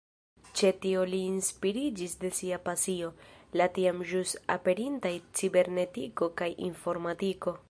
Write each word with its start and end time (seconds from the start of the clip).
Ĉe 0.59 0.69
tio 0.85 1.01
li 1.09 1.19
inspiriĝis 1.25 2.15
de 2.23 2.31
sia 2.39 2.59
pasio, 2.71 3.11
la 3.61 3.69
tiam 3.77 4.03
ĵus 4.13 4.35
aperintaj 4.57 5.15
cibernetiko 5.41 6.35
kaj 6.43 6.55
informatiko. 6.71 7.57